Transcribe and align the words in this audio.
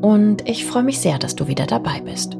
und 0.00 0.48
ich 0.48 0.64
freue 0.64 0.82
mich 0.82 1.00
sehr, 1.00 1.18
dass 1.18 1.36
du 1.36 1.46
wieder 1.46 1.66
dabei 1.66 2.00
bist. 2.00 2.36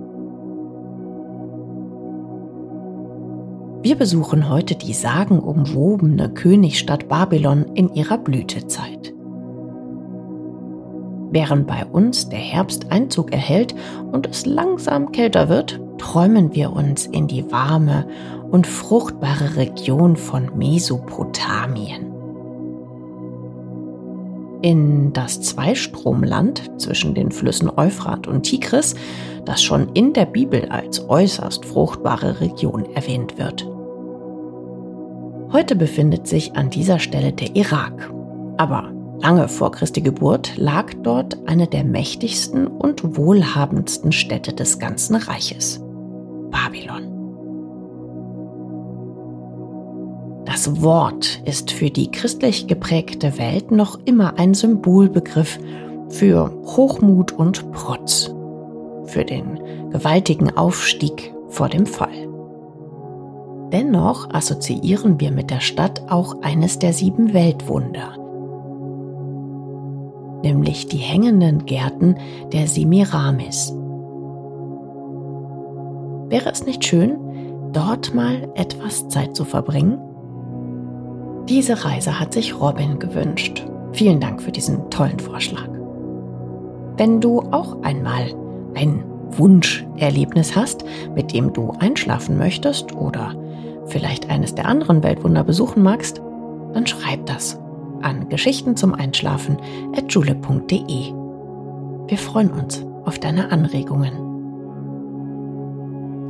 Wir 3.82 3.96
besuchen 3.96 4.48
heute 4.48 4.76
die 4.76 4.92
sagenumwobene 4.92 6.30
Königsstadt 6.30 7.08
Babylon 7.08 7.64
in 7.74 7.92
ihrer 7.94 8.18
Blütezeit. 8.18 9.12
Während 11.30 11.66
bei 11.66 11.84
uns 11.86 12.28
der 12.28 12.38
Herbst 12.38 12.92
Einzug 12.92 13.32
erhält 13.32 13.74
und 14.12 14.28
es 14.28 14.46
langsam 14.46 15.10
kälter 15.10 15.48
wird, 15.48 15.80
träumen 15.98 16.54
wir 16.54 16.72
uns 16.72 17.06
in 17.06 17.26
die 17.26 17.50
warme 17.50 18.06
und 18.50 18.66
fruchtbare 18.66 19.56
Region 19.56 20.16
von 20.16 20.50
Mesopotamien 20.56 22.11
in 24.62 25.12
das 25.12 25.40
Zweistromland 25.40 26.80
zwischen 26.80 27.14
den 27.14 27.30
Flüssen 27.30 27.70
Euphrat 27.76 28.26
und 28.26 28.44
Tigris, 28.44 28.94
das 29.44 29.62
schon 29.62 29.90
in 29.94 30.12
der 30.12 30.26
Bibel 30.26 30.66
als 30.70 31.08
äußerst 31.08 31.64
fruchtbare 31.64 32.40
Region 32.40 32.86
erwähnt 32.94 33.38
wird. 33.38 33.68
Heute 35.52 35.76
befindet 35.76 36.26
sich 36.26 36.56
an 36.56 36.70
dieser 36.70 36.98
Stelle 36.98 37.32
der 37.32 37.54
Irak. 37.54 38.10
Aber 38.56 38.90
lange 39.20 39.48
vor 39.48 39.72
Christi 39.72 40.00
Geburt 40.00 40.56
lag 40.56 40.94
dort 41.02 41.36
eine 41.46 41.66
der 41.66 41.84
mächtigsten 41.84 42.66
und 42.66 43.16
wohlhabendsten 43.16 44.12
Städte 44.12 44.54
des 44.54 44.78
ganzen 44.78 45.16
Reiches, 45.16 45.80
Babylon. 46.50 47.11
Das 50.52 50.82
Wort 50.82 51.40
ist 51.46 51.70
für 51.70 51.88
die 51.88 52.10
christlich 52.10 52.66
geprägte 52.66 53.38
Welt 53.38 53.70
noch 53.70 53.98
immer 54.04 54.38
ein 54.38 54.52
Symbolbegriff 54.52 55.58
für 56.10 56.52
Hochmut 56.66 57.32
und 57.32 57.72
Protz, 57.72 58.30
für 59.06 59.24
den 59.24 59.58
gewaltigen 59.88 60.54
Aufstieg 60.54 61.32
vor 61.48 61.70
dem 61.70 61.86
Fall. 61.86 62.28
Dennoch 63.72 64.28
assoziieren 64.34 65.18
wir 65.18 65.30
mit 65.30 65.50
der 65.50 65.60
Stadt 65.60 66.02
auch 66.10 66.42
eines 66.42 66.78
der 66.78 66.92
sieben 66.92 67.32
Weltwunder, 67.32 68.18
nämlich 70.42 70.86
die 70.86 70.98
hängenden 70.98 71.64
Gärten 71.64 72.16
der 72.52 72.66
Semiramis. 72.66 73.74
Wäre 76.28 76.50
es 76.50 76.66
nicht 76.66 76.84
schön, 76.84 77.16
dort 77.72 78.14
mal 78.14 78.52
etwas 78.54 79.08
Zeit 79.08 79.34
zu 79.34 79.46
verbringen? 79.46 80.11
Diese 81.48 81.84
Reise 81.84 82.20
hat 82.20 82.32
sich 82.32 82.58
Robin 82.60 82.98
gewünscht. 82.98 83.64
Vielen 83.92 84.20
Dank 84.20 84.40
für 84.40 84.52
diesen 84.52 84.88
tollen 84.90 85.18
Vorschlag. 85.18 85.68
Wenn 86.96 87.20
du 87.20 87.40
auch 87.50 87.82
einmal 87.82 88.32
ein 88.74 89.04
Wunscherlebnis 89.30 90.54
hast, 90.54 90.84
mit 91.14 91.32
dem 91.32 91.52
du 91.52 91.72
einschlafen 91.78 92.38
möchtest 92.38 92.94
oder 92.94 93.34
vielleicht 93.86 94.30
eines 94.30 94.54
der 94.54 94.66
anderen 94.66 95.02
Weltwunder 95.02 95.42
besuchen 95.42 95.82
magst, 95.82 96.22
dann 96.74 96.86
schreib 96.86 97.26
das 97.26 97.58
an 98.02 98.28
Geschichten 98.28 98.76
zum 98.76 98.94
Einschlafen 98.94 99.56
at 99.96 100.12
jule.de. 100.12 101.12
Wir 102.06 102.18
freuen 102.18 102.50
uns 102.50 102.84
auf 103.04 103.18
deine 103.18 103.50
Anregungen. 103.50 104.12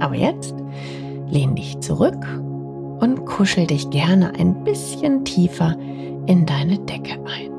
Aber 0.00 0.14
jetzt 0.14 0.54
lehn 1.28 1.54
dich 1.54 1.78
zurück 1.80 2.26
und 3.02 3.26
kuschel 3.26 3.66
dich 3.66 3.90
gerne 3.90 4.32
ein 4.38 4.62
bisschen 4.62 5.24
tiefer 5.24 5.76
in 6.26 6.46
deine 6.46 6.78
Decke 6.78 7.14
ein. 7.26 7.50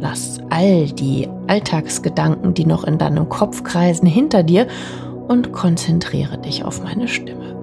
Lass 0.00 0.40
all 0.48 0.86
die 0.86 1.28
Alltagsgedanken, 1.46 2.54
die 2.54 2.64
noch 2.64 2.84
in 2.84 2.96
deinem 2.96 3.28
Kopf 3.28 3.64
kreisen, 3.64 4.06
hinter 4.06 4.42
dir 4.42 4.66
und 5.28 5.52
konzentriere 5.52 6.38
dich 6.38 6.64
auf 6.64 6.82
meine 6.82 7.06
Stimme. 7.06 7.54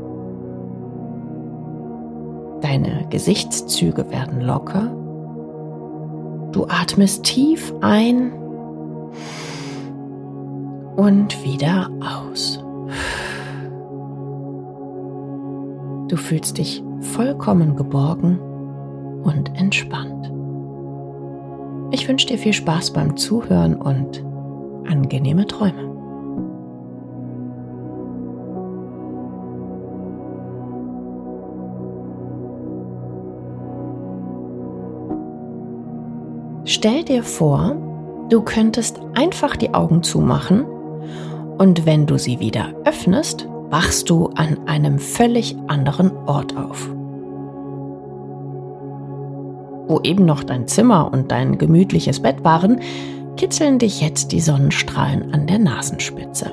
Deine 2.61 3.07
Gesichtszüge 3.09 4.09
werden 4.11 4.39
locker. 4.41 4.95
Du 6.51 6.65
atmest 6.65 7.23
tief 7.23 7.73
ein 7.81 8.31
und 10.95 11.43
wieder 11.43 11.89
aus. 11.99 12.63
Du 16.07 16.17
fühlst 16.17 16.57
dich 16.57 16.83
vollkommen 16.99 17.75
geborgen 17.75 18.39
und 19.23 19.57
entspannt. 19.57 20.31
Ich 21.91 22.07
wünsche 22.07 22.27
dir 22.27 22.37
viel 22.37 22.53
Spaß 22.53 22.91
beim 22.91 23.15
Zuhören 23.15 23.75
und 23.75 24.23
angenehme 24.87 25.45
Träume. 25.45 25.91
Stell 36.65 37.03
dir 37.03 37.23
vor, 37.23 37.75
du 38.29 38.41
könntest 38.41 38.99
einfach 39.13 39.55
die 39.55 39.73
Augen 39.73 40.01
zumachen 40.01 40.65
und 41.57 41.85
wenn 41.85 42.05
du 42.05 42.17
sie 42.17 42.39
wieder 42.39 42.73
öffnest, 42.85 43.47
wachst 43.73 44.11
du 44.11 44.27
an 44.35 44.67
einem 44.67 44.99
völlig 44.99 45.55
anderen 45.65 46.11
Ort 46.27 46.55
auf. 46.55 46.87
Wo 49.87 49.99
eben 50.03 50.25
noch 50.25 50.43
dein 50.43 50.67
Zimmer 50.67 51.11
und 51.11 51.31
dein 51.31 51.57
gemütliches 51.57 52.19
Bett 52.19 52.43
waren, 52.43 52.81
kitzeln 53.35 53.79
dich 53.79 53.99
jetzt 53.99 54.31
die 54.31 54.41
Sonnenstrahlen 54.41 55.33
an 55.33 55.47
der 55.47 55.57
Nasenspitze. 55.57 56.51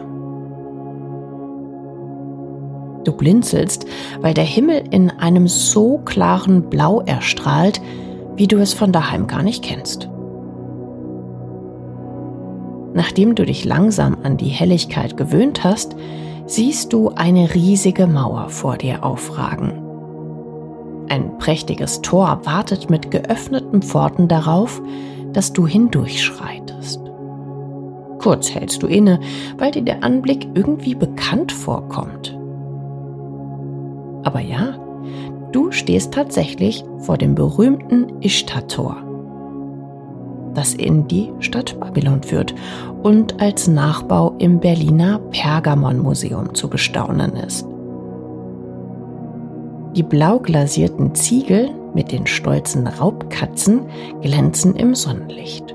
Du 3.04 3.12
blinzelst, 3.12 3.84
weil 4.22 4.32
der 4.32 4.44
Himmel 4.44 4.84
in 4.90 5.10
einem 5.10 5.46
so 5.46 5.98
klaren 5.98 6.70
Blau 6.70 7.02
erstrahlt, 7.02 7.82
wie 8.36 8.46
du 8.46 8.56
es 8.56 8.72
von 8.72 8.92
daheim 8.92 9.26
gar 9.26 9.42
nicht 9.42 9.62
kennst. 9.62 10.08
Nachdem 12.94 13.34
du 13.34 13.44
dich 13.44 13.66
langsam 13.66 14.16
an 14.22 14.38
die 14.38 14.48
Helligkeit 14.48 15.18
gewöhnt 15.18 15.64
hast, 15.64 15.96
siehst 16.46 16.92
du 16.92 17.10
eine 17.10 17.54
riesige 17.54 18.06
Mauer 18.06 18.48
vor 18.48 18.76
dir 18.76 19.04
aufragen. 19.04 19.72
Ein 21.08 21.38
prächtiges 21.38 22.02
Tor 22.02 22.40
wartet 22.44 22.88
mit 22.88 23.10
geöffneten 23.10 23.82
Pforten 23.82 24.28
darauf, 24.28 24.80
dass 25.32 25.52
du 25.52 25.66
hindurchschreitest. 25.66 27.00
Kurz 28.18 28.50
hältst 28.50 28.82
du 28.82 28.86
inne, 28.86 29.18
weil 29.58 29.70
dir 29.70 29.82
der 29.82 30.04
Anblick 30.04 30.46
irgendwie 30.54 30.94
bekannt 30.94 31.52
vorkommt. 31.52 32.38
Aber 34.22 34.40
ja, 34.40 34.78
du 35.52 35.72
stehst 35.72 36.12
tatsächlich 36.12 36.84
vor 36.98 37.16
dem 37.16 37.34
berühmten 37.34 38.20
Ishtar-Tor 38.20 39.09
das 40.54 40.74
in 40.74 41.06
die 41.08 41.30
Stadt 41.40 41.78
Babylon 41.80 42.22
führt 42.22 42.54
und 43.02 43.40
als 43.40 43.68
Nachbau 43.68 44.34
im 44.38 44.60
Berliner 44.60 45.18
Pergamon-Museum 45.30 46.54
zu 46.54 46.68
bestaunen 46.68 47.34
ist. 47.34 47.66
Die 49.96 50.02
blau 50.02 50.38
glasierten 50.38 51.14
Ziegel 51.14 51.70
mit 51.94 52.12
den 52.12 52.26
stolzen 52.26 52.86
Raubkatzen 52.86 53.82
glänzen 54.22 54.76
im 54.76 54.94
Sonnenlicht. 54.94 55.74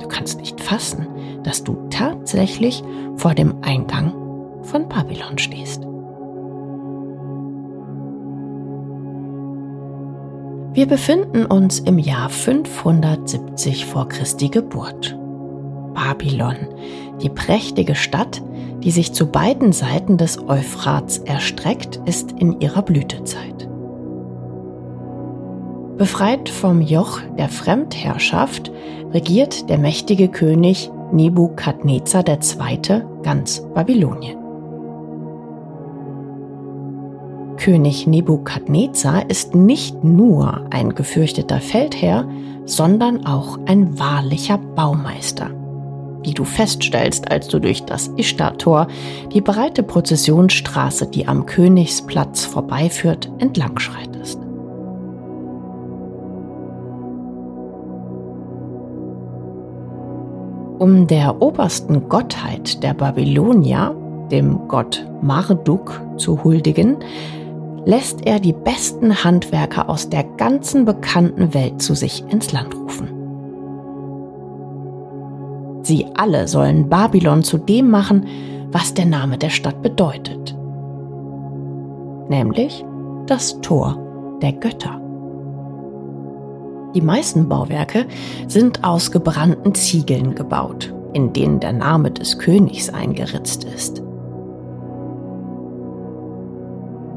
Du 0.00 0.06
kannst 0.08 0.38
nicht 0.38 0.60
fassen, 0.60 1.06
dass 1.42 1.64
du 1.64 1.76
tatsächlich 1.90 2.84
vor 3.16 3.34
dem 3.34 3.54
Eingang 3.62 4.12
von 4.62 4.88
Babylon 4.88 5.38
stehst. 5.38 5.89
Wir 10.72 10.86
befinden 10.86 11.46
uns 11.46 11.80
im 11.80 11.98
Jahr 11.98 12.30
570 12.30 13.86
vor 13.86 14.08
Christi 14.08 14.48
Geburt. 14.48 15.18
Babylon, 15.94 16.68
die 17.20 17.28
prächtige 17.28 17.96
Stadt, 17.96 18.40
die 18.78 18.92
sich 18.92 19.12
zu 19.12 19.26
beiden 19.26 19.72
Seiten 19.72 20.16
des 20.16 20.38
Euphrats 20.48 21.18
erstreckt, 21.18 22.00
ist 22.06 22.32
in 22.32 22.60
ihrer 22.60 22.82
Blütezeit. 22.82 23.68
Befreit 25.96 26.48
vom 26.48 26.80
Joch 26.80 27.20
der 27.36 27.48
Fremdherrschaft 27.48 28.70
regiert 29.12 29.68
der 29.68 29.78
mächtige 29.78 30.28
König 30.28 30.88
Nebukadnezar 31.10 32.22
II. 32.28 33.02
ganz 33.22 33.60
Babylonien. 33.74 34.39
König 37.60 38.06
Nebukadnezar 38.06 39.28
ist 39.28 39.54
nicht 39.54 40.02
nur 40.02 40.64
ein 40.70 40.94
gefürchteter 40.94 41.60
Feldherr, 41.60 42.26
sondern 42.64 43.26
auch 43.26 43.58
ein 43.66 43.98
wahrlicher 43.98 44.56
Baumeister. 44.56 45.50
Wie 46.22 46.32
du 46.32 46.44
feststellst, 46.44 47.30
als 47.30 47.48
du 47.48 47.58
durch 47.58 47.84
das 47.84 48.10
Ishtar-Tor 48.16 48.86
die 49.34 49.42
breite 49.42 49.82
Prozessionsstraße, 49.82 51.06
die 51.06 51.28
am 51.28 51.44
Königsplatz 51.44 52.46
vorbeiführt, 52.46 53.30
entlangschreitest. 53.40 54.38
Um 60.78 61.06
der 61.06 61.42
obersten 61.42 62.08
Gottheit 62.08 62.82
der 62.82 62.94
Babylonier, 62.94 63.94
dem 64.30 64.66
Gott 64.66 65.06
Marduk, 65.20 66.00
zu 66.16 66.42
huldigen, 66.42 66.96
lässt 67.84 68.26
er 68.26 68.40
die 68.40 68.52
besten 68.52 69.24
Handwerker 69.24 69.88
aus 69.88 70.08
der 70.08 70.24
ganzen 70.24 70.84
bekannten 70.84 71.54
Welt 71.54 71.80
zu 71.80 71.94
sich 71.94 72.24
ins 72.28 72.52
Land 72.52 72.74
rufen. 72.74 73.08
Sie 75.82 76.06
alle 76.14 76.46
sollen 76.46 76.88
Babylon 76.88 77.42
zu 77.42 77.58
dem 77.58 77.90
machen, 77.90 78.26
was 78.70 78.94
der 78.94 79.06
Name 79.06 79.38
der 79.38 79.50
Stadt 79.50 79.82
bedeutet, 79.82 80.56
nämlich 82.28 82.84
das 83.26 83.60
Tor 83.60 83.98
der 84.42 84.52
Götter. 84.52 85.00
Die 86.94 87.00
meisten 87.00 87.48
Bauwerke 87.48 88.06
sind 88.46 88.84
aus 88.84 89.10
gebrannten 89.10 89.74
Ziegeln 89.74 90.34
gebaut, 90.34 90.92
in 91.12 91.32
denen 91.32 91.60
der 91.60 91.72
Name 91.72 92.10
des 92.10 92.38
Königs 92.38 92.90
eingeritzt 92.90 93.64
ist. 93.64 94.02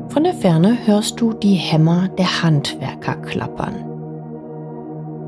Von 0.10 0.24
der 0.24 0.34
Ferne 0.34 0.78
hörst 0.86 1.20
du 1.20 1.34
die 1.34 1.56
Hämmer 1.56 2.08
der 2.10 2.44
Handwerker 2.44 3.16
klappern. 3.16 3.76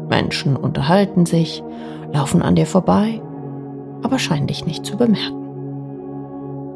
Menschen 0.10 0.56
unterhalten 0.56 1.26
sich, 1.26 1.64
laufen 2.14 2.42
an 2.42 2.56
dir 2.56 2.68
vorbei, 2.68 3.22
aber 4.04 4.20
scheinen 4.20 4.48
dich 4.48 4.66
nicht 4.66 4.86
zu 4.86 4.98
bemerken. 4.98 5.46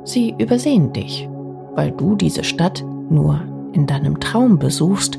Sie 0.03 0.33
übersehen 0.37 0.91
dich, 0.93 1.29
weil 1.75 1.91
du 1.91 2.15
diese 2.15 2.43
Stadt 2.43 2.83
nur 3.09 3.41
in 3.73 3.85
deinem 3.85 4.19
Traum 4.19 4.57
besuchst 4.57 5.17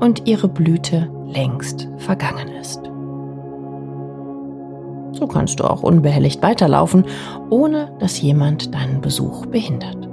und 0.00 0.26
ihre 0.26 0.48
Blüte 0.48 1.08
längst 1.28 1.88
vergangen 1.98 2.48
ist. 2.60 2.80
So 5.12 5.28
kannst 5.28 5.60
du 5.60 5.64
auch 5.64 5.82
unbehelligt 5.82 6.42
weiterlaufen, 6.42 7.04
ohne 7.50 7.92
dass 8.00 8.20
jemand 8.20 8.74
deinen 8.74 9.00
Besuch 9.00 9.46
behindert. 9.46 10.08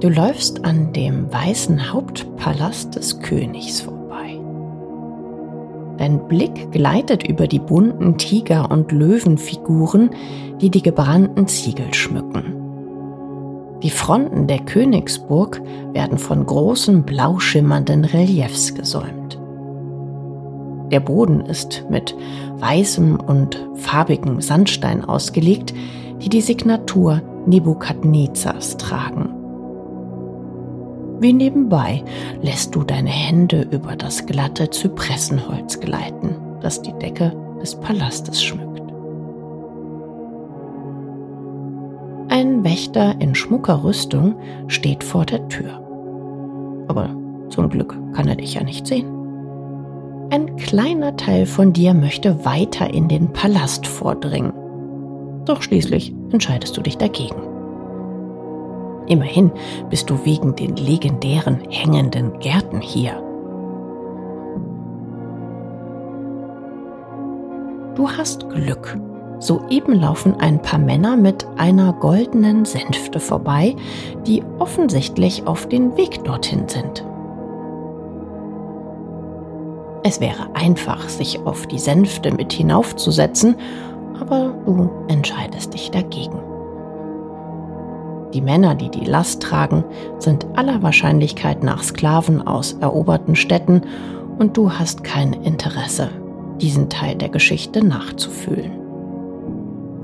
Du 0.00 0.08
läufst 0.08 0.64
an 0.64 0.94
dem 0.94 1.30
weißen 1.30 1.92
Hauptpalast 1.92 2.96
des 2.96 3.20
Königs 3.20 3.82
vorbei. 3.82 4.40
Dein 5.98 6.26
Blick 6.26 6.72
gleitet 6.72 7.28
über 7.28 7.46
die 7.46 7.58
bunten 7.58 8.16
Tiger- 8.16 8.70
und 8.70 8.92
Löwenfiguren, 8.92 10.08
die 10.58 10.70
die 10.70 10.80
gebrannten 10.80 11.46
Ziegel 11.48 11.92
schmücken. 11.92 12.54
Die 13.82 13.90
Fronten 13.90 14.46
der 14.46 14.60
Königsburg 14.60 15.60
werden 15.92 16.16
von 16.16 16.46
großen 16.46 17.02
blau 17.02 17.38
schimmernden 17.38 18.06
Reliefs 18.06 18.74
gesäumt. 18.74 19.38
Der 20.90 21.00
Boden 21.00 21.42
ist 21.42 21.84
mit 21.90 22.16
weißem 22.56 23.20
und 23.20 23.68
farbigem 23.74 24.40
Sandstein 24.40 25.04
ausgelegt, 25.04 25.74
die 26.22 26.30
die 26.30 26.40
Signatur 26.40 27.20
Nebukadnezars 27.44 28.78
tragen. 28.78 29.39
Wie 31.20 31.34
nebenbei 31.34 32.02
lässt 32.40 32.74
du 32.74 32.82
deine 32.82 33.10
Hände 33.10 33.68
über 33.70 33.94
das 33.94 34.24
glatte 34.24 34.70
Zypressenholz 34.70 35.78
gleiten, 35.78 36.34
das 36.62 36.80
die 36.80 36.94
Decke 36.94 37.36
des 37.60 37.78
Palastes 37.78 38.42
schmückt. 38.42 38.80
Ein 42.30 42.64
Wächter 42.64 43.20
in 43.20 43.34
schmucker 43.34 43.84
Rüstung 43.84 44.36
steht 44.68 45.04
vor 45.04 45.26
der 45.26 45.46
Tür. 45.48 45.74
Aber 46.88 47.14
zum 47.50 47.68
Glück 47.68 47.94
kann 48.14 48.26
er 48.26 48.36
dich 48.36 48.54
ja 48.54 48.62
nicht 48.62 48.86
sehen. 48.86 49.06
Ein 50.30 50.56
kleiner 50.56 51.16
Teil 51.16 51.44
von 51.44 51.74
dir 51.74 51.92
möchte 51.92 52.46
weiter 52.46 52.94
in 52.94 53.08
den 53.08 53.30
Palast 53.32 53.86
vordringen. 53.86 54.52
Doch 55.44 55.60
schließlich 55.60 56.14
entscheidest 56.30 56.76
du 56.76 56.80
dich 56.80 56.96
dagegen. 56.96 57.49
Immerhin 59.10 59.50
bist 59.88 60.08
du 60.08 60.24
wegen 60.24 60.54
den 60.54 60.76
legendären 60.76 61.58
hängenden 61.68 62.38
Gärten 62.38 62.80
hier. 62.80 63.20
Du 67.96 68.08
hast 68.08 68.48
Glück. 68.50 68.96
Soeben 69.40 69.94
laufen 69.94 70.36
ein 70.38 70.62
paar 70.62 70.78
Männer 70.78 71.16
mit 71.16 71.44
einer 71.56 71.92
goldenen 71.94 72.64
Sänfte 72.64 73.18
vorbei, 73.18 73.74
die 74.28 74.44
offensichtlich 74.60 75.44
auf 75.44 75.66
den 75.66 75.96
Weg 75.96 76.22
dorthin 76.22 76.68
sind. 76.68 77.04
Es 80.04 80.20
wäre 80.20 80.54
einfach, 80.54 81.08
sich 81.08 81.40
auf 81.46 81.66
die 81.66 81.80
Sänfte 81.80 82.32
mit 82.32 82.52
hinaufzusetzen, 82.52 83.56
aber 84.20 84.54
du 84.66 84.88
entscheidest 85.08 85.74
dich 85.74 85.90
dagegen. 85.90 86.49
Die 88.32 88.40
Männer, 88.40 88.74
die 88.74 88.90
die 88.90 89.04
Last 89.04 89.42
tragen, 89.42 89.84
sind 90.18 90.46
aller 90.54 90.82
Wahrscheinlichkeit 90.82 91.62
nach 91.64 91.82
Sklaven 91.82 92.46
aus 92.46 92.74
eroberten 92.80 93.34
Städten 93.34 93.82
und 94.38 94.56
du 94.56 94.72
hast 94.72 95.02
kein 95.02 95.32
Interesse, 95.32 96.10
diesen 96.60 96.88
Teil 96.88 97.16
der 97.16 97.28
Geschichte 97.28 97.84
nachzufühlen. 97.84 98.72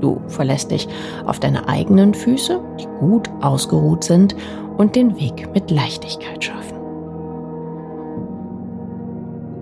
Du 0.01 0.21
verlässt 0.27 0.71
dich 0.71 0.87
auf 1.25 1.39
deine 1.39 1.67
eigenen 1.67 2.13
Füße, 2.13 2.59
die 2.79 2.87
gut 2.99 3.29
ausgeruht 3.41 4.03
sind 4.03 4.35
und 4.77 4.95
den 4.95 5.19
Weg 5.19 5.49
mit 5.53 5.71
Leichtigkeit 5.71 6.43
schaffen. 6.43 6.77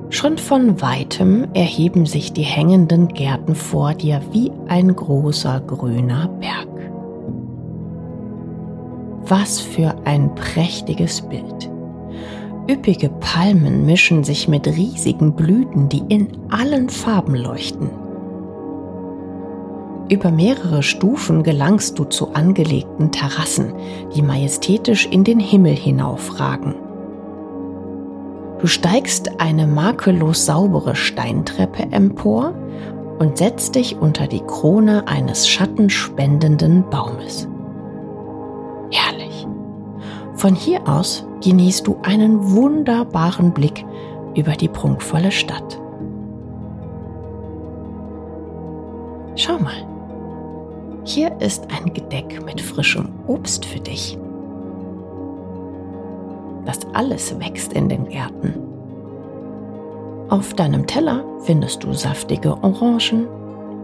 Schon 0.10 0.38
von 0.38 0.82
weitem 0.82 1.48
erheben 1.54 2.06
sich 2.06 2.34
die 2.34 2.42
hängenden 2.42 3.10
Gärten 3.10 3.54
vor 3.54 3.94
dir 3.94 4.22
wie 4.32 4.52
ein 4.68 4.96
großer 4.96 5.62
grüner 5.62 6.28
Berg. 6.40 6.95
Was 9.28 9.60
für 9.60 9.96
ein 10.06 10.36
prächtiges 10.36 11.22
Bild. 11.22 11.72
Üppige 12.70 13.10
Palmen 13.10 13.84
mischen 13.84 14.24
sich 14.24 14.48
mit 14.48 14.68
riesigen 14.68 15.34
Blüten, 15.36 15.90
die 15.90 16.04
in 16.10 16.28
allen 16.52 16.90
Farben 16.90 17.34
leuchten. 17.34 17.90
Über 20.10 20.30
mehrere 20.30 20.84
Stufen 20.84 21.42
gelangst 21.42 21.98
du 21.98 22.04
zu 22.04 22.34
angelegten 22.34 23.12
Terrassen, 23.12 23.74
die 24.16 24.22
majestätisch 24.22 25.08
in 25.08 25.24
den 25.24 25.40
Himmel 25.40 25.74
hinaufragen. 25.74 26.76
Du 28.60 28.68
steigst 28.68 29.42
eine 29.42 29.66
makellos 29.66 30.46
saubere 30.46 30.96
Steintreppe 30.96 31.92
empor 31.92 32.54
und 33.18 33.40
setzt 33.40 33.74
dich 33.74 33.98
unter 33.98 34.28
die 34.28 34.42
Krone 34.42 35.08
eines 35.08 35.48
schattenspendenden 35.48 36.88
Baumes. 36.92 37.48
Von 40.46 40.54
hier 40.54 40.88
aus 40.88 41.26
genießt 41.44 41.88
du 41.88 41.98
einen 42.04 42.52
wunderbaren 42.52 43.52
Blick 43.52 43.84
über 44.36 44.52
die 44.52 44.68
prunkvolle 44.68 45.32
Stadt. 45.32 45.82
Schau 49.34 49.58
mal, 49.58 49.88
hier 51.04 51.36
ist 51.42 51.66
ein 51.72 51.92
Gedeck 51.92 52.46
mit 52.46 52.62
frischem 52.62 53.10
Obst 53.26 53.66
für 53.66 53.80
dich. 53.80 54.20
Das 56.66 56.78
alles 56.94 57.40
wächst 57.40 57.74
in 57.74 57.90
den 57.90 58.08
Gärten. 58.08 58.54
Auf 60.30 60.54
deinem 60.54 60.86
Teller 60.86 61.26
findest 61.40 61.84
du 61.84 61.94
saftige 61.94 62.52
Orangen, 62.64 63.28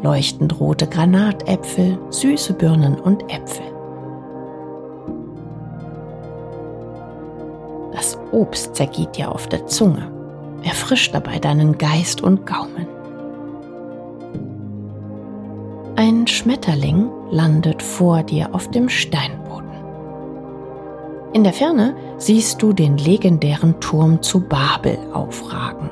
leuchtend 0.04 0.60
rote 0.60 0.86
Granatäpfel, 0.86 1.98
süße 2.12 2.54
Birnen 2.54 3.00
und 3.00 3.24
Äpfel. 3.34 3.81
Obst 8.32 8.76
zergeht 8.76 9.18
dir 9.18 9.32
auf 9.34 9.48
der 9.48 9.68
Zunge, 9.68 10.12
erfrischt 10.64 11.14
dabei 11.14 11.40
deinen 11.40 11.78
Geist 11.78 12.22
und 12.22 12.46
Gaumen. 12.46 12.88
Ein 15.96 16.28
Schmetterling 16.28 17.10
landet 17.30 17.84
vor 17.84 18.24
dir 18.24 18.54
auf 18.54 18.70
dem 18.72 18.90
Steinboden. 18.90 19.70
In 21.34 21.44
der 21.44 21.54
Ferne 21.54 21.96
siehst 22.18 22.62
du 22.62 22.74
den 22.74 22.98
legendären 22.98 23.80
Turm 23.80 24.22
zu 24.22 24.42
Babel 24.42 24.98
aufragen. 25.14 25.90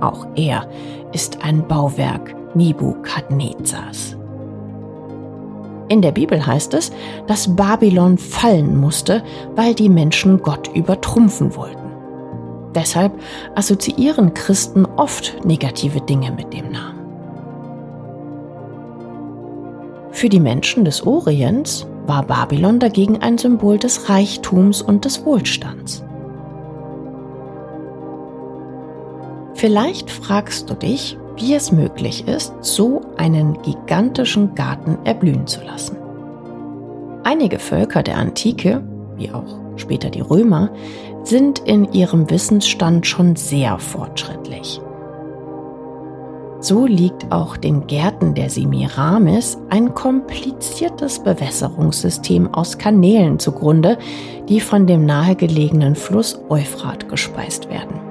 auch 0.00 0.26
er 0.34 0.66
ist 1.12 1.44
ein 1.44 1.66
Bauwerk 1.66 2.34
Nebukadnezars. 2.54 4.16
In 5.90 6.02
der 6.02 6.12
Bibel 6.12 6.46
heißt 6.46 6.72
es, 6.74 6.92
dass 7.26 7.56
Babylon 7.56 8.16
fallen 8.16 8.78
musste, 8.78 9.24
weil 9.56 9.74
die 9.74 9.88
Menschen 9.88 10.40
Gott 10.40 10.70
übertrumpfen 10.72 11.56
wollten. 11.56 11.90
Deshalb 12.76 13.12
assoziieren 13.56 14.32
Christen 14.32 14.86
oft 14.86 15.44
negative 15.44 16.00
Dinge 16.00 16.30
mit 16.30 16.52
dem 16.52 16.70
Namen. 16.70 17.00
Für 20.12 20.28
die 20.28 20.38
Menschen 20.38 20.84
des 20.84 21.04
Orients 21.04 21.88
war 22.06 22.22
Babylon 22.22 22.78
dagegen 22.78 23.20
ein 23.20 23.36
Symbol 23.36 23.76
des 23.76 24.08
Reichtums 24.08 24.82
und 24.82 25.04
des 25.04 25.24
Wohlstands. 25.26 26.04
Vielleicht 29.54 30.08
fragst 30.08 30.70
du 30.70 30.74
dich, 30.74 31.18
wie 31.40 31.54
es 31.54 31.72
möglich 31.72 32.28
ist, 32.28 32.52
so 32.60 33.00
einen 33.16 33.60
gigantischen 33.62 34.54
Garten 34.54 34.98
erblühen 35.04 35.46
zu 35.46 35.62
lassen. 35.62 35.96
Einige 37.24 37.58
Völker 37.58 38.02
der 38.02 38.18
Antike, 38.18 38.82
wie 39.16 39.30
auch 39.30 39.58
später 39.76 40.10
die 40.10 40.20
Römer, 40.20 40.70
sind 41.24 41.60
in 41.60 41.92
ihrem 41.92 42.30
Wissensstand 42.30 43.06
schon 43.06 43.36
sehr 43.36 43.78
fortschrittlich. 43.78 44.80
So 46.60 46.84
liegt 46.84 47.32
auch 47.32 47.56
den 47.56 47.86
Gärten 47.86 48.34
der 48.34 48.50
Semiramis 48.50 49.56
ein 49.70 49.94
kompliziertes 49.94 51.20
Bewässerungssystem 51.20 52.52
aus 52.52 52.76
Kanälen 52.76 53.38
zugrunde, 53.38 53.96
die 54.46 54.60
von 54.60 54.86
dem 54.86 55.06
nahegelegenen 55.06 55.96
Fluss 55.96 56.38
Euphrat 56.50 57.08
gespeist 57.08 57.70
werden. 57.70 58.09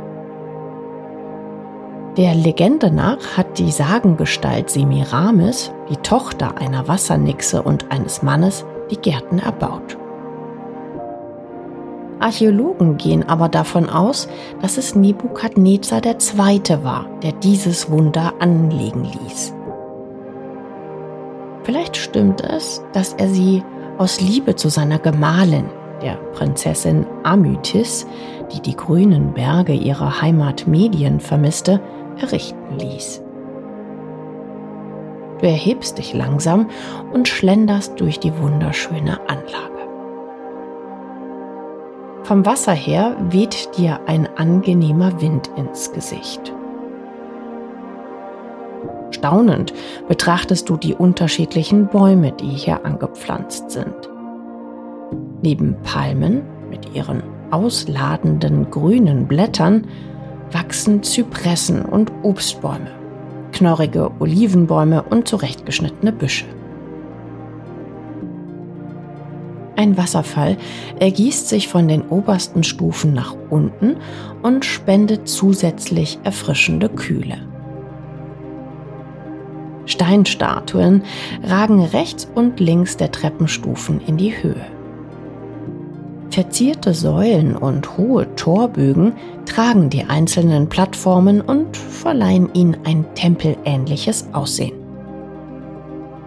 Der 2.20 2.36
Legende 2.36 2.92
nach 2.92 3.38
hat 3.38 3.60
die 3.60 3.72
Sagengestalt 3.72 4.70
Semiramis, 4.70 5.72
die 5.90 5.96
Tochter 5.96 6.58
einer 6.58 6.86
Wassernixe 6.90 7.62
und 7.62 7.94
eines 7.94 8.22
Mannes, 8.24 8.66
die 8.92 8.98
Gärten 8.98 9.40
erbaut. 9.40 9.98
Archäologen 12.20 12.98
gehen 12.98 13.30
aber 13.30 13.48
davon 13.48 13.90
aus, 13.90 14.28
dass 14.62 14.78
es 14.78 14.96
Nebukadnezar 14.96 16.02
II. 16.04 16.84
war, 16.84 17.06
der 17.24 17.32
dieses 17.32 17.90
Wunder 17.90 18.34
anlegen 18.40 19.06
ließ. 19.06 19.54
Vielleicht 21.64 21.96
stimmt 21.96 22.42
es, 22.42 22.84
dass 22.92 23.14
er 23.14 23.30
sie 23.30 23.64
aus 23.98 24.20
Liebe 24.20 24.58
zu 24.58 24.68
seiner 24.68 25.00
Gemahlin, 25.00 25.70
der 26.02 26.16
Prinzessin 26.34 27.06
Amytis, 27.24 28.06
die 28.52 28.62
die 28.62 28.76
grünen 28.76 29.34
Berge 29.34 29.74
ihrer 29.74 30.22
Heimat 30.22 30.68
Medien 30.68 31.22
vermisste, 31.22 31.80
errichten 32.22 32.78
ließ. 32.78 33.22
Du 35.40 35.46
erhebst 35.46 35.98
dich 35.98 36.14
langsam 36.14 36.70
und 37.14 37.28
schlenderst 37.28 38.00
durch 38.00 38.20
die 38.20 38.38
wunderschöne 38.38 39.20
Anlage. 39.30 39.70
Vom 42.24 42.46
Wasser 42.46 42.74
her 42.74 43.16
weht 43.30 43.78
dir 43.78 44.02
ein 44.06 44.28
angenehmer 44.38 45.22
Wind 45.22 45.50
ins 45.56 45.92
Gesicht. 45.94 46.54
Staunend 49.12 49.74
betrachtest 50.08 50.70
du 50.70 50.78
die 50.78 50.94
unterschiedlichen 50.94 51.88
Bäume, 51.88 52.32
die 52.34 52.50
hier 52.50 52.86
angepflanzt 52.86 53.72
sind. 53.72 54.10
Neben 55.42 55.76
Palmen 55.84 56.44
mit 56.70 56.94
ihren 56.94 57.24
ausladenden 57.50 58.70
grünen 58.70 59.28
Blättern 59.28 59.88
wachsen 60.52 61.04
Zypressen 61.04 61.84
und 61.84 62.12
Obstbäume, 62.24 62.92
knorrige 63.52 64.12
Olivenbäume 64.20 65.04
und 65.04 65.28
zurechtgeschnittene 65.28 66.12
Büsche. 66.12 66.46
Ein 69.76 69.98
Wasserfall 69.98 70.58
ergießt 71.00 71.48
sich 71.48 71.70
von 71.70 71.88
den 71.88 72.02
obersten 72.02 72.64
Stufen 72.64 73.14
nach 73.14 73.36
unten 73.50 73.96
und 74.42 74.66
spendet 74.66 75.30
zusätzlich 75.30 76.20
erfrischende 76.24 76.90
Kühle. 76.90 77.38
Steinstatuen 79.86 81.04
ragen 81.44 81.84
rechts 81.84 82.30
und 82.36 82.60
links 82.60 82.98
der 82.98 83.12
Treppenstufen 83.12 84.02
in 84.06 84.18
die 84.18 84.32
Höhe. 84.44 84.66
Verzierte 86.30 86.94
Säulen 86.94 87.56
und 87.56 87.98
hohe 87.98 88.36
Torbögen 88.36 89.14
tragen 89.50 89.90
die 89.90 90.04
einzelnen 90.04 90.70
Plattformen 90.70 91.42
und 91.42 91.76
verleihen 91.76 92.54
ihnen 92.54 92.78
ein 92.86 93.06
tempelähnliches 93.16 94.28
Aussehen. 94.32 94.78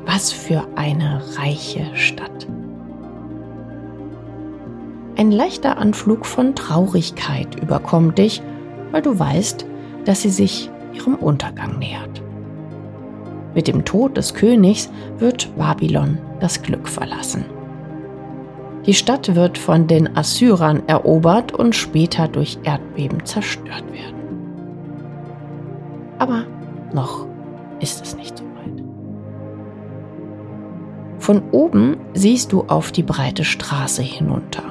Was 0.05 0.33
für 0.33 0.67
eine 0.75 1.23
reiche 1.39 1.87
Stadt. 1.95 2.49
Ein 5.17 5.31
leichter 5.31 5.79
Anflug 5.79 6.27
von 6.27 6.55
Traurigkeit 6.57 7.61
überkommt 7.63 8.19
dich, 8.19 8.43
weil 8.91 9.03
du 9.03 9.19
weißt, 9.19 9.67
dass 10.05 10.23
sie 10.23 10.31
sich 10.31 10.69
ihrem 10.93 11.15
Untergang 11.15 11.79
nähert. 11.79 12.23
Mit 13.55 13.69
dem 13.69 13.85
Tod 13.85 14.17
des 14.17 14.35
Königs 14.35 14.91
wird 15.19 15.57
Babylon 15.57 16.19
das 16.41 16.61
Glück 16.61 16.89
verlassen. 16.89 17.45
Die 18.87 18.95
Stadt 18.95 19.37
wird 19.37 19.59
von 19.59 19.87
den 19.87 20.17
Assyrern 20.17 20.83
erobert 20.89 21.53
und 21.53 21.75
später 21.75 22.27
durch 22.27 22.59
Erdbeben 22.65 23.25
zerstört 23.25 23.85
werden. 23.93 24.23
Aber 26.19 26.45
noch 26.93 27.27
ist 27.81 28.03
es 28.03 28.17
nicht 28.17 28.39
so 28.39 28.45
weit. 28.45 28.83
Von 31.19 31.43
oben 31.53 31.97
siehst 32.15 32.53
du 32.53 32.63
auf 32.63 32.91
die 32.91 33.05
breite 33.05 33.45
Straße 33.45 34.03
hinunter. 34.03 34.65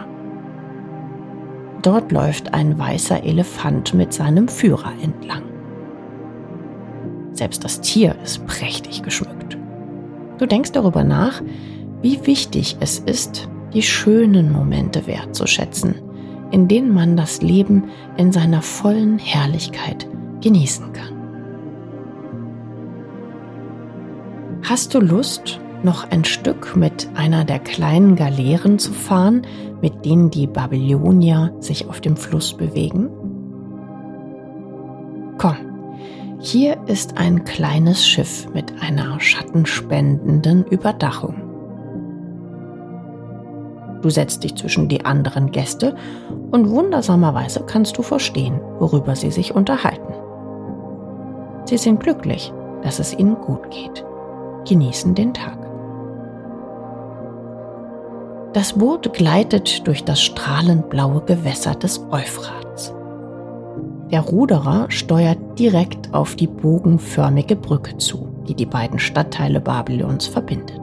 Dort 1.82 2.12
läuft 2.12 2.53
ein 2.53 2.77
weißer 2.77 3.24
Elefant 3.24 3.94
mit 3.94 4.12
seinem 4.13 4.50
Führer 4.50 4.91
entlang. 5.01 5.44
Selbst 7.32 7.63
das 7.63 7.80
Tier 7.80 8.15
ist 8.24 8.46
prächtig 8.46 9.03
geschmückt. 9.03 9.58
Du 10.38 10.46
denkst 10.46 10.74
darüber 10.74 11.03
nach, 11.03 11.41
wie 12.01 12.25
wichtig 12.27 12.77
es 12.82 13.00
ist, 13.00 13.48
die 13.74 13.82
schönen 13.82 14.51
Momente 14.51 15.08
wertzuschätzen, 15.08 15.96
in 16.51 16.68
denen 16.68 16.94
man 16.94 17.16
das 17.16 17.42
Leben 17.42 17.86
in 18.18 18.32
seiner 18.32 18.62
vollen 18.62 19.18
Herrlichkeit 19.18 20.08
genießen 20.42 20.92
kann. 20.94 21.22
Hast 24.63 24.94
du 24.94 25.00
Lust, 25.00 25.60
noch 25.84 26.10
ein 26.12 26.24
Stück 26.24 26.75
mit 26.75 27.10
einer 27.16 27.44
der 27.44 27.60
kleinen 27.60 28.16
Galeeren 28.16 28.78
zu 28.78 28.94
fahren, 28.94 29.42
mit 29.82 30.06
denen 30.06 30.30
die 30.30 30.48
Babylonier 30.48 31.54
sich 31.60 31.88
auf 31.90 32.01
dem 32.01 32.16
Fluss 32.16 32.56
bewegen? 32.56 33.10
Komm, 35.38 35.58
hier 36.40 36.78
ist 36.86 37.18
ein 37.18 37.44
kleines 37.46 38.06
Schiff 38.06 38.48
mit 38.54 38.74
einer 38.82 39.20
schattenspendenden 39.20 40.66
Überdachung. 40.66 41.50
Du 44.01 44.10
setzt 44.10 44.43
dich 44.43 44.55
zwischen 44.55 44.88
die 44.88 45.05
anderen 45.05 45.51
Gäste 45.51 45.96
und 46.51 46.70
wundersamerweise 46.70 47.63
kannst 47.65 47.98
du 47.98 48.01
verstehen, 48.01 48.60
worüber 48.79 49.15
sie 49.15 49.31
sich 49.31 49.53
unterhalten. 49.53 50.13
Sie 51.65 51.77
sind 51.77 52.00
glücklich, 52.00 52.51
dass 52.84 53.00
es 53.00 53.13
ihnen 53.17 53.36
gut 53.36 53.70
geht, 53.70 54.03
genießen 54.67 55.13
den 55.13 55.34
Tag. 55.34 55.58
Das 58.53 58.74
Boot 58.74 59.13
gleitet 59.13 59.88
durch 59.88 60.03
das 60.03 60.22
strahlend 60.22 60.89
blaue 60.89 61.22
Gewässer 61.22 61.74
des 61.75 62.05
Euphrats. 62.12 62.93
Der 64.12 64.20
Ruderer 64.20 64.88
steuert 64.89 65.38
direkt 65.58 66.13
auf 66.13 66.36
die 66.36 66.48
bogenförmige 66.48 67.55
Brücke 67.55 67.98
zu, 67.98 68.27
die 68.50 68.55
die 68.55 68.65
beiden 68.65 69.00
Stadtteile 69.00 69.62
Babylons 69.62 70.27
verbindet. 70.27 70.81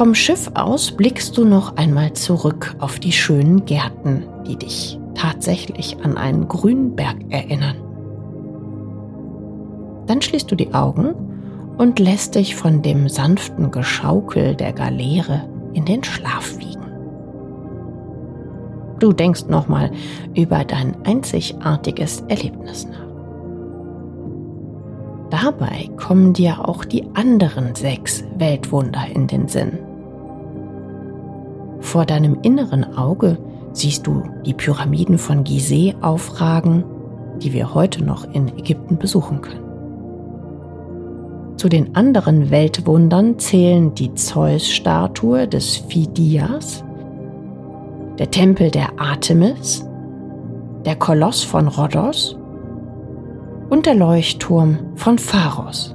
Vom 0.00 0.14
Schiff 0.14 0.50
aus 0.54 0.92
blickst 0.92 1.36
du 1.36 1.44
noch 1.44 1.76
einmal 1.76 2.14
zurück 2.14 2.74
auf 2.78 2.98
die 2.98 3.12
schönen 3.12 3.66
Gärten, 3.66 4.24
die 4.46 4.56
dich 4.56 4.98
tatsächlich 5.14 5.98
an 6.02 6.16
einen 6.16 6.48
grünen 6.48 6.96
Berg 6.96 7.18
erinnern. 7.28 7.76
Dann 10.06 10.22
schließt 10.22 10.50
du 10.50 10.54
die 10.54 10.72
Augen 10.72 11.14
und 11.76 11.98
lässt 11.98 12.34
dich 12.34 12.56
von 12.56 12.80
dem 12.80 13.10
sanften 13.10 13.70
Geschaukel 13.70 14.54
der 14.54 14.72
Galeere 14.72 15.46
in 15.74 15.84
den 15.84 16.02
Schlaf 16.02 16.56
wiegen. 16.56 16.80
Du 19.00 19.12
denkst 19.12 19.48
nochmal 19.48 19.90
über 20.34 20.64
dein 20.64 20.96
einzigartiges 21.04 22.22
Erlebnis 22.28 22.86
nach. 22.86 23.10
Dabei 25.28 25.90
kommen 25.98 26.32
dir 26.32 26.66
auch 26.66 26.86
die 26.86 27.04
anderen 27.12 27.74
sechs 27.74 28.24
Weltwunder 28.38 29.04
in 29.14 29.26
den 29.26 29.46
Sinn. 29.46 29.89
Vor 31.80 32.04
deinem 32.04 32.38
inneren 32.42 32.96
Auge 32.96 33.38
siehst 33.72 34.06
du 34.06 34.22
die 34.44 34.54
Pyramiden 34.54 35.18
von 35.18 35.44
Gizeh 35.44 35.94
aufragen, 36.00 36.84
die 37.42 37.52
wir 37.52 37.74
heute 37.74 38.04
noch 38.04 38.24
in 38.32 38.48
Ägypten 38.58 38.98
besuchen 38.98 39.40
können. 39.40 39.64
Zu 41.56 41.68
den 41.68 41.94
anderen 41.94 42.50
Weltwundern 42.50 43.38
zählen 43.38 43.94
die 43.94 44.14
Zeus-Statue 44.14 45.46
des 45.46 45.76
Phidias, 45.76 46.84
der 48.18 48.30
Tempel 48.30 48.70
der 48.70 48.98
Artemis, 48.98 49.86
der 50.84 50.96
Koloss 50.96 51.42
von 51.42 51.68
Rhodos 51.68 52.38
und 53.68 53.86
der 53.86 53.94
Leuchtturm 53.94 54.78
von 54.96 55.18
Pharos. 55.18 55.94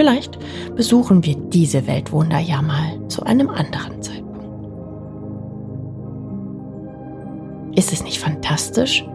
Vielleicht 0.00 0.38
besuchen 0.76 1.26
wir 1.26 1.36
diese 1.36 1.86
Weltwunder 1.86 2.38
ja 2.38 2.62
mal 2.62 3.06
zu 3.08 3.22
einem 3.24 3.50
anderen 3.50 4.00
Zeitpunkt. 4.00 4.48
Ist 7.76 7.92
es 7.92 8.02
nicht 8.02 8.18
fantastisch, 8.18 9.06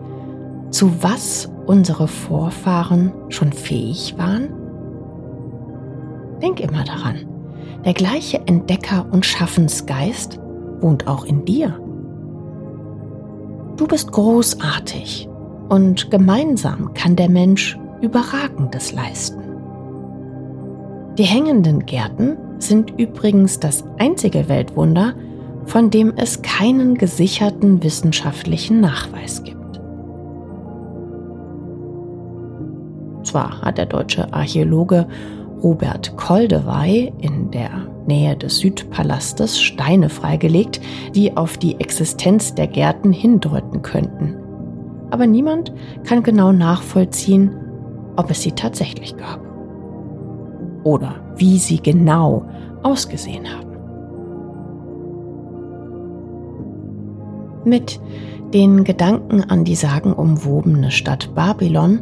zu 0.70 1.01
was 1.01 1.50
unsere 1.65 2.08
Vorfahren 2.08 3.12
schon 3.30 3.51
fähig 3.51 4.13
waren? 4.20 4.54
Denk 6.44 6.60
immer 6.60 6.84
daran, 6.84 7.25
der 7.84 7.96
gleiche 7.96 8.46
Entdecker- 8.46 9.08
und 9.12 9.25
Schaffensgeist 9.25 10.39
wohnt 10.82 11.08
auch 11.08 11.25
in 11.25 11.46
dir. 11.46 11.80
Du 13.75 13.88
bist 13.88 14.12
großartig 14.12 15.27
und 15.68 16.12
gemeinsam 16.12 16.94
kann 16.94 17.15
der 17.15 17.32
Mensch 17.32 17.75
Überragendes 18.01 18.92
leisten. 18.92 19.45
Die 21.17 21.24
hängenden 21.24 21.86
Gärten 21.86 22.36
sind 22.60 23.00
übrigens 23.00 23.60
das 23.60 23.86
einzige 23.98 24.50
Weltwunder, 24.50 25.13
von 25.65 25.89
dem 25.89 26.13
es 26.17 26.41
keinen 26.41 26.95
gesicherten 26.95 27.84
wissenschaftlichen 27.84 28.81
Nachweis 28.81 29.43
gibt. 29.43 29.55
Zwar 33.24 33.62
hat 33.62 33.77
der 33.77 33.86
deutsche 33.86 34.31
Archäologe 34.34 35.07
Robert 35.63 36.15
Koldewey 36.17 37.13
in 37.22 37.50
der 37.50 37.88
Nähe 38.05 38.36
des 38.36 38.57
Südpalastes 38.60 39.60
Steine 39.60 40.10
freigelegt, 40.10 40.81
die 41.15 41.36
auf 41.36 41.57
die 41.57 41.79
Existenz 41.79 42.53
der 42.55 42.67
Gärten 42.67 43.13
hindeuten 43.13 43.81
könnten. 43.81 44.36
Aber 45.12 45.27
niemand 45.27 45.74
kann 46.03 46.24
genau 46.24 46.51
nachvollziehen, 46.51 47.55
ob 48.17 48.29
es 48.29 48.41
sie 48.41 48.51
tatsächlich 48.51 49.15
gab. 49.15 49.45
Oder 50.86 51.15
wie 51.36 51.58
sie 51.58 51.82
genau 51.82 52.46
ausgesehen 52.84 53.46
haben. 53.51 53.65
Mit 57.65 58.00
den 58.54 58.84
Gedanken 58.84 59.42
an 59.42 59.65
die 59.65 59.75
sagenumwobene 59.75 60.92
Stadt 60.92 61.34
Babylon 61.34 62.01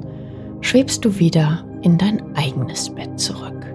schwebst 0.60 1.06
du 1.06 1.18
wieder 1.18 1.63
in 1.82 1.98
dein 1.98 2.22
eigenes 2.36 2.90
Bett 2.90 3.18
zurück. 3.18 3.66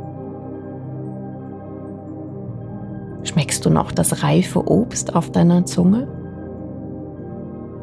Schmeckst 3.22 3.64
du 3.64 3.70
noch 3.70 3.90
das 3.90 4.22
reife 4.22 4.68
Obst 4.70 5.16
auf 5.16 5.32
deiner 5.32 5.64
Zunge? 5.64 6.06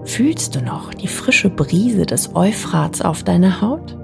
Fühlst 0.04 0.56
du 0.56 0.62
noch 0.62 0.94
die 0.94 1.08
frische 1.08 1.50
Brise 1.50 2.06
des 2.06 2.36
Euphrats 2.36 3.02
auf 3.02 3.24
deiner 3.24 3.62
Haut? 3.62 3.98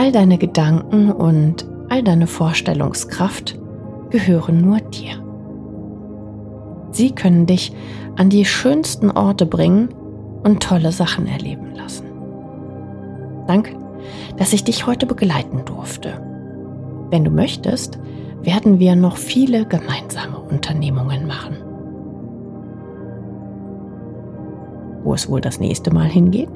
All 0.00 0.12
deine 0.12 0.38
Gedanken 0.38 1.12
und 1.12 1.68
all 1.90 2.02
deine 2.02 2.26
Vorstellungskraft 2.26 3.58
gehören 4.08 4.62
nur 4.62 4.78
dir. 4.78 5.22
Sie 6.90 7.10
können 7.10 7.44
dich 7.44 7.74
an 8.16 8.30
die 8.30 8.46
schönsten 8.46 9.10
Orte 9.10 9.44
bringen 9.44 9.90
und 10.42 10.62
tolle 10.62 10.90
Sachen 10.90 11.26
erleben 11.26 11.74
lassen. 11.74 12.06
Danke, 13.46 13.76
dass 14.38 14.54
ich 14.54 14.64
dich 14.64 14.86
heute 14.86 15.04
begleiten 15.04 15.66
durfte. 15.66 16.18
Wenn 17.10 17.26
du 17.26 17.30
möchtest, 17.30 17.98
werden 18.40 18.78
wir 18.78 18.96
noch 18.96 19.18
viele 19.18 19.66
gemeinsame 19.66 20.38
Unternehmungen 20.38 21.26
machen. 21.26 21.56
Wo 25.04 25.12
es 25.12 25.28
wohl 25.28 25.42
das 25.42 25.60
nächste 25.60 25.92
Mal 25.92 26.08
hingeht? 26.08 26.48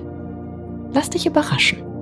Lass 0.94 1.10
dich 1.10 1.26
überraschen. 1.26 1.93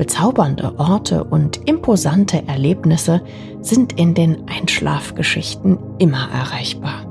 Bezaubernde 0.00 0.72
Orte 0.78 1.24
und 1.24 1.68
imposante 1.68 2.42
Erlebnisse 2.48 3.20
sind 3.60 4.00
in 4.00 4.14
den 4.14 4.48
Einschlafgeschichten 4.48 5.76
immer 5.98 6.26
erreichbar. 6.32 7.04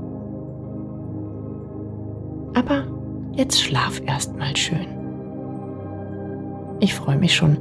Aber 2.56 2.88
jetzt 3.34 3.62
schlaf 3.62 4.02
erstmal 4.08 4.58
schön. 4.58 4.88
Ich 6.80 6.95
freue 6.95 7.19
mich 7.19 7.36
schon 7.36 7.60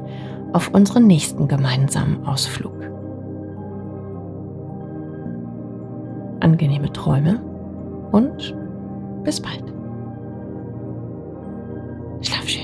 auf 0.55 0.71
unseren 0.73 1.07
nächsten 1.07 1.47
gemeinsamen 1.47 2.25
Ausflug. 2.27 2.73
Angenehme 6.41 6.91
Träume 6.91 7.39
und 8.13 8.57
bis 9.25 9.43
bald. 9.43 9.65
Schlaf 12.23 12.49
schön. 12.49 12.58